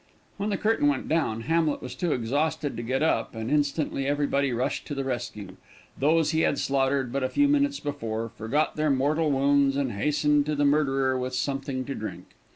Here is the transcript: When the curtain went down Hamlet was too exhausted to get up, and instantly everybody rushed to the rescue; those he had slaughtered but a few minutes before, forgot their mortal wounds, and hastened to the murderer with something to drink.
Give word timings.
When 0.37 0.49
the 0.49 0.57
curtain 0.57 0.87
went 0.87 1.07
down 1.07 1.41
Hamlet 1.41 1.79
was 1.79 1.93
too 1.93 2.11
exhausted 2.11 2.75
to 2.75 2.81
get 2.81 3.03
up, 3.03 3.35
and 3.35 3.51
instantly 3.51 4.07
everybody 4.07 4.51
rushed 4.51 4.87
to 4.87 4.95
the 4.95 5.03
rescue; 5.03 5.57
those 5.95 6.31
he 6.31 6.41
had 6.41 6.57
slaughtered 6.57 7.13
but 7.13 7.21
a 7.21 7.29
few 7.29 7.47
minutes 7.47 7.79
before, 7.79 8.29
forgot 8.29 8.77
their 8.77 8.89
mortal 8.89 9.29
wounds, 9.29 9.75
and 9.77 9.91
hastened 9.91 10.47
to 10.47 10.55
the 10.55 10.65
murderer 10.65 11.19
with 11.19 11.35
something 11.35 11.85
to 11.85 11.93
drink. 11.93 12.29